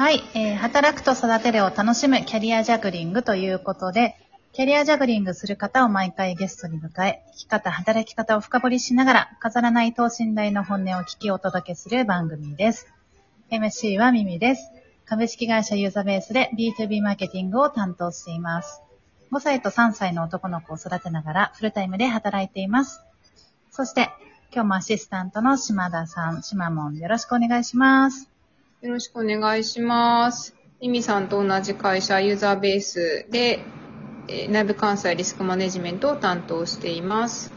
[0.00, 4.16] はい、えー働くと育てるを楽しむキャリアジャグリングということで、
[4.54, 12.86] キャリアジャグリングする方を毎回ゲストに迎え、生き方、働き方を深掘りしながら、飾らない等身大の本音を聞きお届けする番組です。
[13.50, 14.72] MC はミミです。
[15.04, 18.80] 株式会社ユーザベースで B2B マーケティングを担当しています。
[19.32, 23.02] 5歳と3歳の男の子を育てながらフルタイムで働いています。
[23.70, 24.08] そして、
[24.50, 28.29] 今日もアシスタントの島田さん、島門よろしくお願いします。
[28.82, 30.56] よろしくお願いします。
[30.80, 33.60] ミミさんと同じ会社、ユーザーベースで、
[34.26, 37.52] えー内部関西リスクマネジメントを担当しています。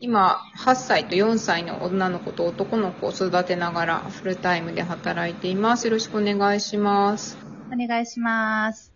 [0.00, 5.86] 今、8歳と4歳の女の子と男の子を育てながらフルタイムで働いています。
[5.86, 7.38] よろしくお願いします。
[7.72, 8.92] お願いします。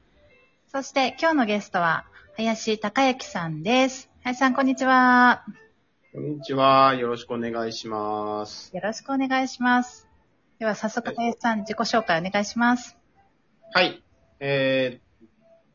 [0.72, 4.10] そして今日のゲストは、林孝之さんです。
[4.24, 5.44] 林さん、こんにちは。
[6.12, 6.94] こんにちは。
[6.94, 8.74] よろしくお願いします。
[8.74, 10.07] よろしくお願いします。
[10.58, 12.96] では早速、林さん、自己紹介お願いします。
[13.72, 14.02] はい。
[14.40, 15.00] えーっ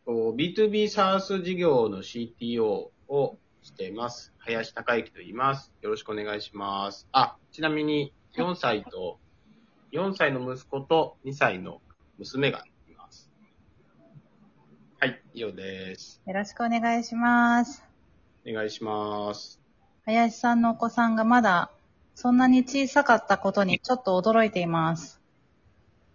[0.05, 4.33] と、B2B サース事業の CTO をしています。
[4.39, 5.71] 林孝之と言います。
[5.81, 7.07] よろしくお願いします。
[7.13, 9.19] あ、ちなみに4歳と、
[9.93, 11.81] 4歳の息子と2歳の
[12.17, 13.31] 娘がいます。
[14.99, 16.21] はい、以上です。
[16.27, 17.85] よろしくお願いします。
[18.45, 19.61] お願いします。
[20.03, 21.71] 林さんのお子さんがまだ、
[22.15, 25.21] そんなに小さかったことにちょっと驚いています。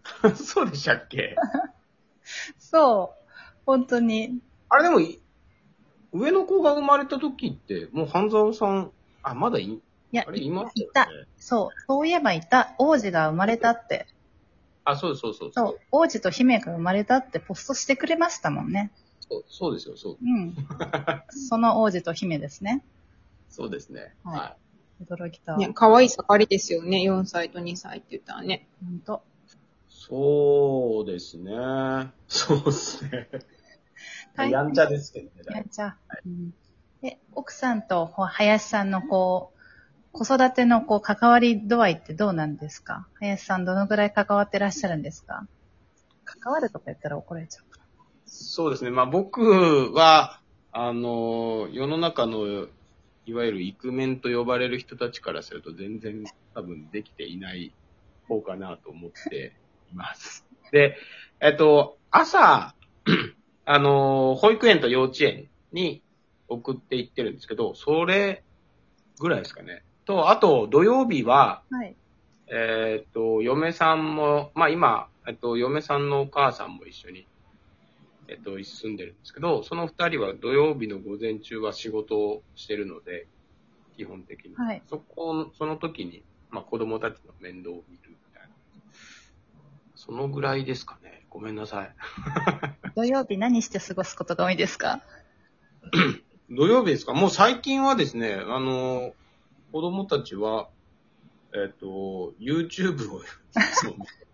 [0.36, 1.36] そうでしたっけ？
[2.58, 3.32] そう。
[3.66, 4.40] 本当に。
[4.68, 5.20] あれでもい、
[6.12, 9.80] 上の子が生まれた時って、もう半沢さん、あ、まだい、い
[10.12, 11.10] やあ、れ、いまいしたた。
[11.36, 11.80] そう。
[11.86, 12.74] そういえばいた。
[12.78, 14.06] 王子が生まれたって。
[14.84, 15.80] あ、そうそうそうそう。
[15.92, 18.90] 王子と姫が生まれたってポストしてくれましたもんね。
[19.28, 20.16] そうそうですよ、そう。
[20.22, 20.54] うん。
[21.48, 22.82] その王子と姫ですね。
[23.50, 24.14] そうですね。
[24.24, 24.56] はいは
[25.04, 25.56] 驚きた。
[25.56, 26.98] ね、可愛い盛りですよね。
[26.98, 28.68] 4歳と2歳って言ったらね。
[28.84, 29.22] ほんと。
[29.88, 29.92] い。
[29.92, 31.52] そうですね。
[32.26, 33.28] そうですね。
[34.50, 35.56] やんちゃですけどね。
[35.56, 36.28] やっちゃう。
[36.28, 36.54] うん
[37.00, 39.58] で、奥さんと林さんのこう、
[40.10, 43.06] 子育てのこう関わり度合いってどうなんですか？
[43.20, 45.46] 林さんどのぐらい関わってらっしゃるんですか？
[46.24, 47.80] 関わるとか言ったら怒られちゃうか。
[48.26, 48.90] そうですね。
[48.90, 50.40] まあ僕は、
[50.72, 52.66] あの、世の中の、
[53.28, 56.24] いわゆるイクメンと呼ばれる人たちからすると全然
[56.54, 57.74] 多分できていない
[58.26, 59.52] 方かなと思って
[59.92, 60.46] います。
[60.72, 60.96] で、
[61.38, 62.74] えっと、朝、
[63.66, 66.02] あの、保育園と幼稚園に
[66.48, 68.42] 送って行ってるんですけど、それ
[69.20, 69.84] ぐらいですかね。
[70.06, 71.94] と、あと土曜日は、はい。
[72.46, 77.26] えーっと、嫁さんも、まあ今、えっと、嫁さんのお母さんも一緒に、
[78.28, 83.26] えっと、住んでるんですけど、その二人は土曜日の午前中は仕事をしてるので、
[83.96, 84.54] 基本的に。
[84.54, 88.48] はいそこ、その時に、まあ子供たちの面倒を見るみたいな。
[89.94, 91.26] そのぐらいですかね。
[91.30, 91.94] ごめんなさい。
[92.94, 95.02] 土曜日何して過ごすことが多いですか？
[96.50, 97.14] 土曜日ですか？
[97.14, 99.14] もう最近はですね、あの、
[99.72, 100.68] 子供たちは、
[101.54, 103.24] えっ、と、YouTube をい
[103.72, 104.27] つも見てます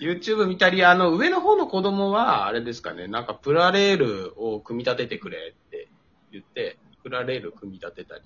[0.00, 5.88] YouTube 見たり、あの、上の方の子供は、あれですかね、なんかプラレールを組み立ててくれって
[6.32, 8.24] 言って、プラレール組み立てたり。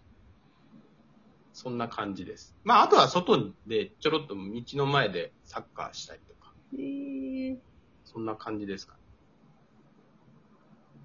[1.53, 2.55] そんな感じです。
[2.65, 4.39] まあ、あとは外でちょろっと道
[4.79, 7.57] の前でサッカーしたりとか、えー、
[8.05, 9.01] そんな感じですかね。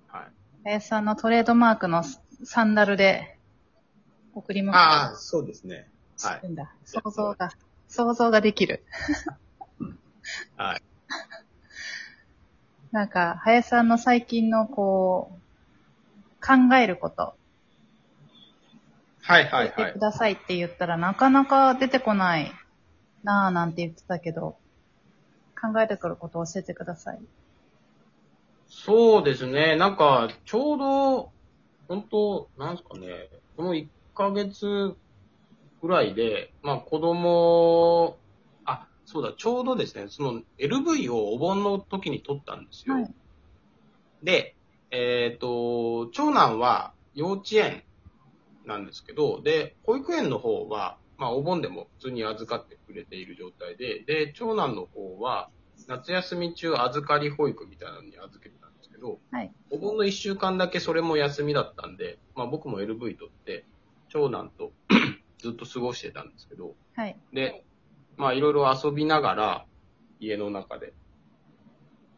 [0.07, 0.31] はい。
[0.63, 2.03] 林さんのトレードマークの
[2.43, 3.37] サンダルで
[4.33, 5.89] 送り迎えああ、そうですね。
[6.21, 6.41] はい。
[6.85, 7.51] 想像が、
[7.87, 8.85] 想像ができる。
[10.57, 10.81] はい。
[12.91, 15.41] なんか、林さんの最近のこう、
[16.45, 17.35] 考えること、
[19.21, 19.99] はいはいはいく。
[19.99, 22.51] ださいって言ったら、なかなか出てこない
[23.23, 24.57] なぁなんて言ってたけど、
[25.59, 27.19] 考えてくることを教えてください。
[28.67, 29.75] そうですね。
[29.75, 31.31] なんか、ちょうど、
[31.87, 34.95] 本当なんすかね、この1ヶ月
[35.81, 38.24] ぐらいで、まあ子供、あ、
[39.05, 42.95] そうだ、ちょうどですね、その LV をお盆の時に撮ったんですよ。
[42.95, 43.13] はい
[44.25, 44.55] で、
[44.91, 47.83] えっ、と、長男は幼稚園
[48.65, 55.49] なんですけど、で、保育園の方は、まあお盆でも普通に預かってくれている状態で、で、長男の方は、
[55.87, 59.51] 夏休み中預かり保育みたいなのに預けてたんですけど、はい。
[59.69, 63.65] お盆の一週間だけそれも休みだったんで、まあ僕も LV 取って、
[64.09, 64.71] 長男と
[65.37, 67.15] ずっと過ごしてたんですけど、はい。
[67.31, 67.63] で、
[68.17, 69.65] まあいろいろ遊びながら、
[70.19, 70.93] 家の中で、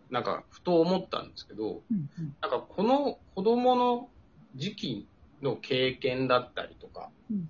[0.10, 2.36] なんかふと思ったんですけど、うんうん。
[2.42, 4.10] なんかこの子供の
[4.56, 5.08] 時期
[5.42, 7.50] の経験だったりとか、うん。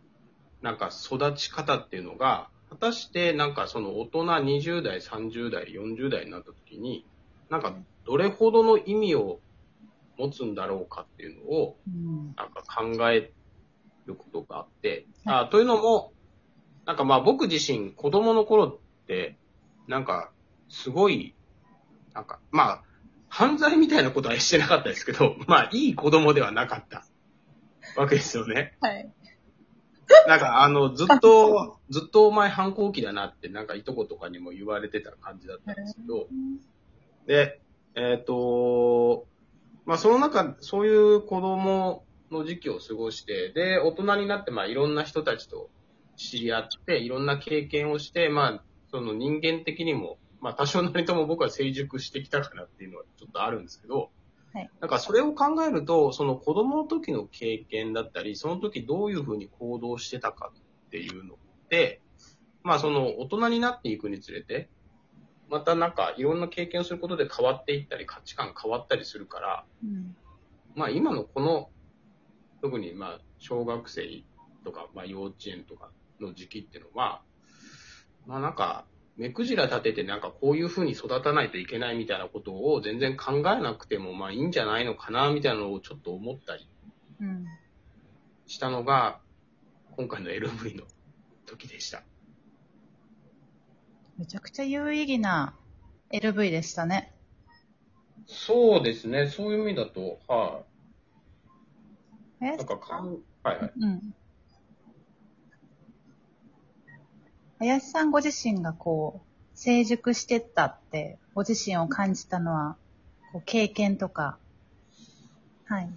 [0.62, 7.06] なんか育ち方っていうのが、果たしてなんかその大人20代、30代、40代になった時に、
[7.50, 7.74] なんか
[8.06, 9.40] どれほどの意味を
[10.18, 12.34] 持つんだろうかっていうのを、うん。
[12.36, 13.32] なんか考え
[14.06, 16.12] ることがあって、あというのも、
[16.88, 19.36] なんかまあ僕自身子供の頃って、
[19.88, 20.32] なんか
[20.70, 21.36] すごい、
[22.14, 22.84] なんかまあ
[23.28, 27.06] 犯罪みたいなことはしてなかったですけど、 まあいい子供ではなかった
[27.98, 28.78] わけですよね。
[28.80, 29.12] はい。
[30.28, 36.30] なんかあのずっと、 ずっとお前反抗期だなってなんかいとことかにも言われてた感じだったんですけど、
[37.26, 37.60] で、
[37.96, 39.28] えっ、と、
[39.86, 45.70] まあその中、そういう子供の時期を過ごして、で、大人になって、まあいろんな人たちと
[46.18, 54.12] 知り合って、いろんな経験をして、まあ、その人間的にも、まあ多少なりとも僕は成熟してきたかなっていうのはちょっとあるんですけど、
[54.54, 61.38] はいなんかそれを考えると、その子供の時の経験だったり、その時どういうふうに行動してたかっていうのっ
[61.70, 62.02] て、
[62.64, 64.70] まあその大人になっていくにつれて、
[65.50, 70.16] またなんかいろんな経験をすることで変わっていったり価値観変わったりするから、うん。
[70.76, 71.70] まあ今のこの、
[72.62, 74.24] 特にまあ小学生
[74.64, 75.92] とか、まあ幼稚園とか
[76.22, 77.22] の時期っていうのは、
[78.26, 78.86] まあなんか
[79.18, 86.70] 目くじら立ててなんかこういう風に育たないといけないみたいなことを全然考えなくてもまあいいんじゃないのかなみたいなのをちょっと思ったり
[87.20, 87.46] うん。
[88.46, 89.20] したのが、
[89.92, 90.84] 今回の LV の
[91.46, 92.04] 時でした。
[94.18, 95.56] めちゃくちゃ有意義な
[96.12, 97.14] LV でしたね。
[98.26, 99.28] そうですね。
[99.28, 100.64] そういう意味だと、は
[102.42, 102.58] い、え？
[102.58, 103.74] なんかかん、はいはい。
[103.80, 104.16] うん。
[107.60, 112.76] 林さんご自身がこう、成熟してったって、ご自身を感じたのは、
[113.34, 114.38] こう経験とか、
[115.66, 115.90] はい。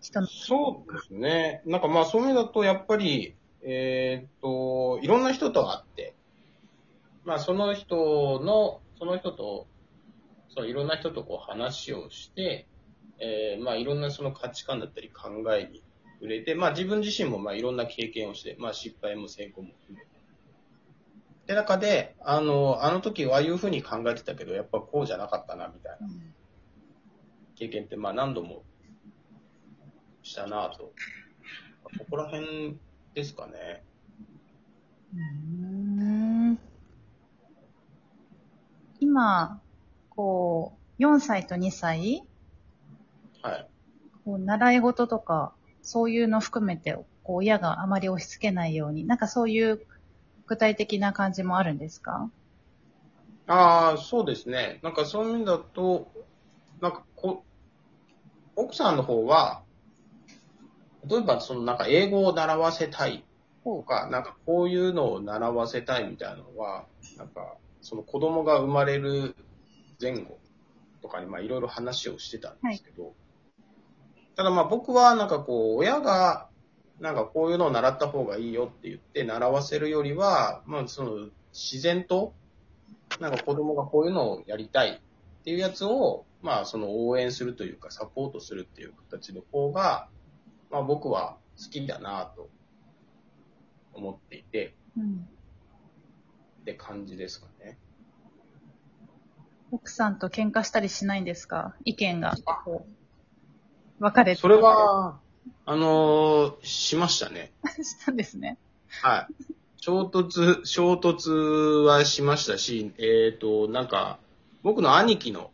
[0.00, 1.62] 人の、そうですね。
[1.64, 6.14] なんかまあそういう意味だと、やっぱり、えっと、いろんな人と会って、
[7.24, 9.66] まあその人の、その人と、
[10.50, 12.68] そういろんな人とこう話をして、
[13.18, 15.82] えーまあいろんなその価値観だったり考えに
[16.20, 20.13] 触れて、まあ自分自身もまあいろんな経験をして、まあ失敗も成功も含めて。
[21.46, 26.08] で中で、あの、あの時はああいうふうに考えてたけど、やっぱこうじゃなかったな、みたいな
[27.56, 28.64] 経験ってまあ何度も
[30.22, 30.92] したなぁと。
[31.98, 32.78] ここら辺
[33.14, 33.84] ですかね。
[35.14, 35.20] うー
[36.52, 36.58] ん
[39.00, 39.60] 今、
[40.08, 42.22] こう、4歳と2歳、
[43.42, 43.70] はい。
[44.24, 49.86] こう習い事とか、そういうの含めて、こう親があまり押し付けないように、なんかそういう
[50.46, 52.30] 具体的な感じもあるんですか？
[53.46, 54.80] ああ、そうですね。
[54.82, 56.10] なんかそういう意味だと、
[56.80, 57.44] なんかこ、
[58.56, 59.62] 奥さんの方は、
[61.06, 63.24] 例えばそのなんか英語を習わせたい
[63.62, 66.86] とか、なんかこういうのを習わせたいみたいなのは、
[67.18, 69.36] なんかその子供が生まれる
[70.00, 70.38] 前後
[71.02, 73.12] とかにまあいろいろ話をしてたんですけど、
[74.36, 76.48] ただまあ僕はなんかこう親が
[77.00, 82.34] なんかこういうのを習った方がいいよって言って習わせるよりは、まあその自然と
[83.20, 85.00] なんか子供がこういうのをやりたいっ
[85.44, 90.08] ていうやつを、まあその応援するというかサポートするっていう形の方が、
[90.70, 92.48] まあ僕は好きだなと
[93.92, 95.28] 思っていてうん。
[96.62, 97.78] って感じですかね。
[99.70, 101.74] 奥さんと喧嘩したりしないんですか？
[101.84, 102.34] 意見が、
[103.98, 104.40] 分かれて。
[104.40, 105.20] それは、
[105.66, 107.52] あのーしましたね。
[107.82, 108.58] したんですね。
[109.02, 109.54] はい。
[109.76, 114.18] 衝突、衝突はしましたし、えっ、と、なんか、
[114.62, 115.50] 僕の兄貴の、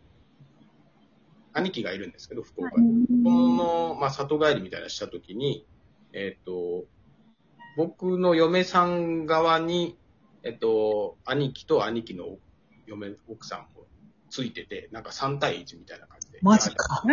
[1.53, 3.07] 兄貴がいるんですけど、福岡に。
[3.07, 5.67] 子供の、まあ、里帰りみたいなのしたときに、
[6.13, 6.85] えっ、と、
[7.77, 9.97] 僕の嫁さん側に、
[10.45, 12.39] えっ、と、兄貴と兄貴の
[12.87, 13.87] 嫁、奥さんも
[14.29, 16.20] ついてて、なんか3対1みたいな感。
[16.43, 17.03] マジか。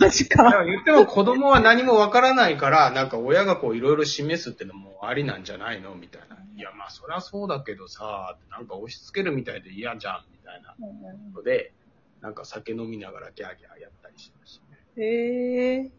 [0.00, 0.64] マジか。
[0.64, 6.36] 言っても子供は何もわからないから、なんか親がこういろいろ示すってのもありなんじゃないのみたいな。
[6.56, 10.74] いや、まあそりゃそうだけどさ、なんか押し付けるみたいで嫌じゃん、みたいな
[11.34, 11.72] ので、
[12.20, 14.78] なんか酒飲みながらギャーギャーやったりしましたね。
[14.96, 15.90] へえ。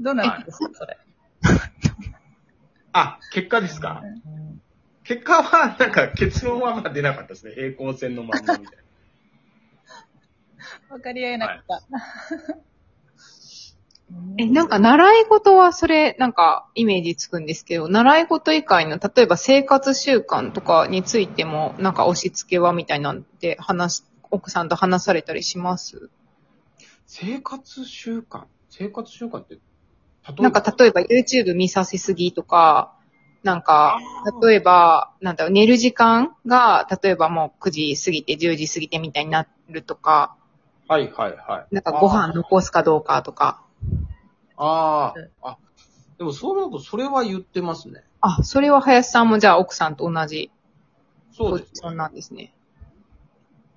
[0.00, 0.98] どうなんですか、それ？
[2.92, 4.02] あ、結果ですか？
[5.02, 7.52] 結果は、なんか結論はまあ出なかったですね。
[7.54, 8.82] 平行線のまんまみたいな。
[10.90, 11.82] わかり合えなかった。
[14.36, 26.10] え、なんか習い事はそれ、なんかイメージつくんですけど、習い事以外の、例えば生活習慣とかについても、なんか押し付けはみたいなんて話、奥さんと話されたりします？
[27.06, 28.44] 生活習慣？
[28.70, 30.42] 生活習慣って、例えば？
[30.42, 32.92] なんか例えば YouTube 見させすぎとか、
[33.42, 33.98] なんか、
[34.42, 40.36] 例えば、なんだろう、寝る時間が、例えばもう9時過ぎて10時過ぎてみたいになるとか、
[40.88, 41.74] はいはいはい。
[41.74, 43.62] なんかご飯残すかどうかとか。
[44.56, 45.50] あーあ。
[45.50, 45.58] あ、
[46.18, 48.04] でもそう思うと、それは言ってますね。
[48.20, 50.50] あ、それは林さんもじゃあ奥さんと同じ
[51.32, 51.70] そうですね。
[51.70, 52.54] ポジションなんですね。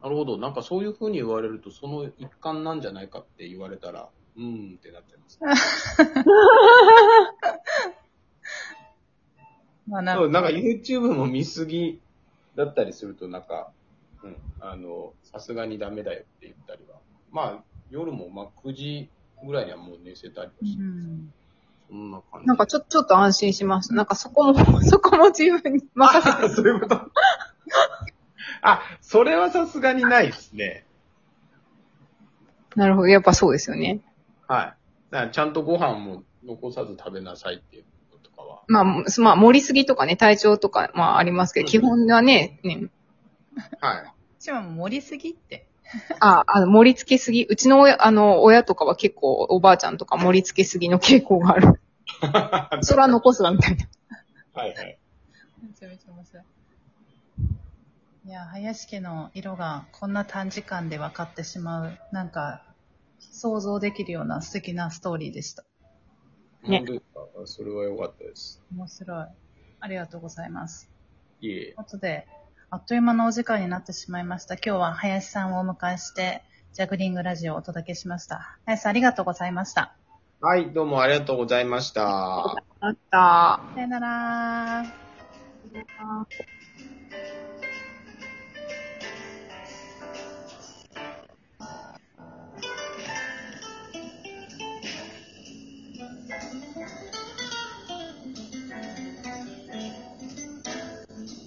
[0.02, 0.38] なるほど。
[0.38, 5.40] なんかそういうふうに言われると、その一環なんじゃないかって言われたら、うーんってなっちゃいます。
[9.88, 12.02] まあなんか YouTube も見すぎ
[12.56, 13.72] だったりすると、なんか、
[14.24, 17.00] うん、あの、さすがにダメだよって言ったりは。
[17.32, 19.10] まあ、夜もまあ9時
[19.46, 21.34] ぐらいにはもう寝せたりはうして、ん
[21.90, 22.48] そんな感じ。
[22.48, 23.96] なんかちょ、ちょっと安心しました。
[23.96, 26.46] なんかそこも、 そこも自分に任せて。
[26.46, 27.12] あそういうこと。
[28.62, 30.86] あ、それはさすがにないですね。
[32.76, 33.08] なるほど。
[33.08, 34.02] やっぱそうですよね。
[34.48, 34.66] はい。
[35.12, 38.62] だからちゃんとご飯も残さず食べなさいっていうこととかは。
[38.68, 42.90] まあ、まあ、盛りすぎとかね、体調とか、まあありますけど、うん基本はね、ね、
[43.80, 44.14] はい。
[44.40, 45.68] しかも盛りすぎって。
[46.20, 47.46] あ、あの、盛り付けすぎ。
[47.46, 51.82] うちの親、あの、親とかは結構、おばあちゃんとか盛り付けすぎの傾向がある。
[52.82, 53.88] それは残すわ、みたいな。
[54.54, 55.00] はいはい。
[55.64, 56.44] めちゃめちゃ面白い。
[58.26, 62.64] いや、林家の色がこんな短時間で分かってしまう、なんか、
[63.20, 65.64] 想像できるような素敵なストーリーでした。
[66.64, 67.20] ね本当ですか？
[67.46, 68.62] それは良かったです。
[68.76, 69.28] 面白い。
[69.80, 70.90] ありがとうございます。
[71.40, 71.62] いえいえ。
[71.62, 72.28] ということで、
[72.70, 74.56] あっという間のお時間になってしまいました。
[74.56, 76.44] 今日は林さんをお迎えして、
[76.74, 78.58] ジャグリングラジオをお届けしました。
[78.66, 79.96] 林さんありがとうございました。
[80.42, 82.04] はい、どうもありがとうございました。
[82.04, 83.62] あった。
[83.74, 84.80] さよなら。
[84.82, 84.84] あ